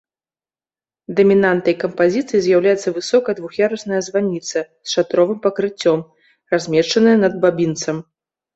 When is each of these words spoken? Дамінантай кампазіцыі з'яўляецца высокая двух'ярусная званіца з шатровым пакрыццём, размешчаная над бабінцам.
Дамінантай 1.19 1.75
кампазіцыі 1.83 2.39
з'яўляецца 2.45 2.95
высокая 2.97 3.35
двух'ярусная 3.41 4.01
званіца 4.09 4.65
з 4.65 4.97
шатровым 4.97 5.39
пакрыццём, 5.47 5.99
размешчаная 6.57 7.17
над 7.29 7.33
бабінцам. 7.49 7.97